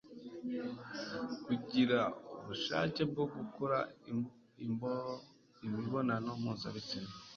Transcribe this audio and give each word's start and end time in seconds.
kugira 1.45 1.99
ubushake 2.37 3.01
bwo 3.11 3.23
gukora 3.35 3.77
imbonano 5.77 6.31
mpuzabitsina 6.41 7.11